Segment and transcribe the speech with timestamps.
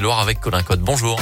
[0.00, 0.80] Loire avec Colin Code.
[0.80, 1.20] Bonjour.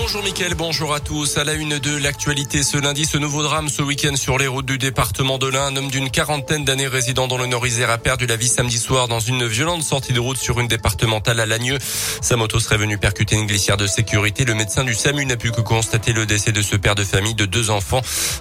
[0.00, 1.36] Bonjour Mickaël, bonjour à tous.
[1.36, 4.64] À la une de l'actualité ce lundi, ce nouveau drame ce week-end sur les routes
[4.64, 5.66] du département de l'Ain.
[5.66, 9.06] Un homme d'une quarantaine d'années résidant dans le Nord-Isère a perdu la vie samedi soir
[9.06, 11.78] dans une violente sortie de route sur une départementale à Lagneux.
[12.22, 14.46] Sa moto serait venue percuter une glissière de sécurité.
[14.46, 17.34] Le médecin du SAMU n'a pu que constater le décès de ce père de famille
[17.34, 18.00] de deux enfants.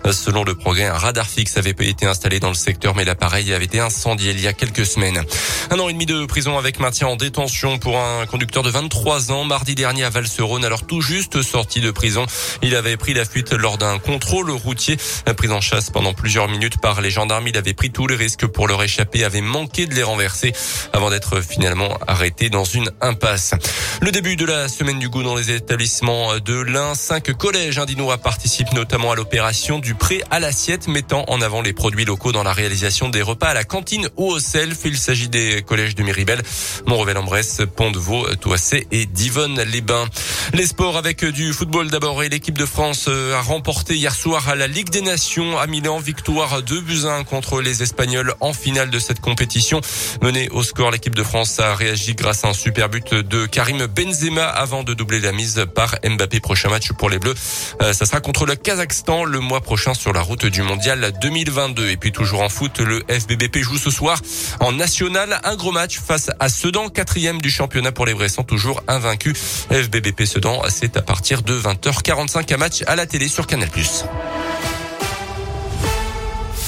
[0.09, 3.65] Selon le progrès, un radar fixe avait été installé dans le secteur, mais l'appareil avait
[3.65, 5.21] été incendié il y a quelques semaines.
[5.69, 9.33] Un an et demi de prison avec maintien en détention pour un conducteur de 23
[9.33, 12.25] ans mardi dernier à Valserone, alors tout juste sorti de prison.
[12.61, 14.97] Il avait pris la fuite lors d'un contrôle routier.
[15.37, 18.45] Pris en chasse pendant plusieurs minutes par les gendarmes, il avait pris tous les risques
[18.47, 20.53] pour leur échapper, avait manqué de les renverser
[20.93, 23.53] avant d'être finalement arrêté dans une impasse.
[24.01, 28.17] Le début de la semaine du goût dans les établissements de l'Ain, cinq collèges indinois
[28.17, 32.43] participent notamment à l'opération du prêt à l'assiette mettant en avant les produits locaux dans
[32.43, 34.79] la réalisation des repas à la cantine ou au self.
[34.85, 36.41] Il s'agit des collèges de Miribel,
[36.85, 40.07] Montrevel-en-Bresse, Pont-de-Vaux, Toissé et Divonne-les-Bains.
[40.53, 44.49] Les sports avec du football d'abord et l'équipe de France euh, a remporté hier soir
[44.49, 48.51] à la Ligue des Nations à Milan victoire 2 buts 1 contre les Espagnols en
[48.51, 49.79] finale de cette compétition.
[50.21, 53.85] Menée au score, l'équipe de France a réagi grâce à un super but de Karim
[53.85, 56.39] Benzema avant de doubler la mise par Mbappé.
[56.41, 57.35] Prochain match pour les Bleus,
[57.81, 61.89] euh, ça sera contre le Kazakhstan le mois prochain sur la route du Mondial 2022.
[61.89, 64.19] Et puis toujours en foot, le FBBP joue ce soir
[64.59, 68.83] en national un gros match face à Sedan, quatrième du championnat pour les Bressans, toujours
[68.87, 69.33] invaincu.
[69.69, 70.25] FBBP
[70.69, 73.69] C'est à partir de 20h45 un match à la télé sur Canal+.